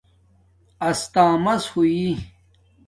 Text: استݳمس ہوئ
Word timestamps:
استݳمس 0.89 1.63
ہوئ 1.71 1.99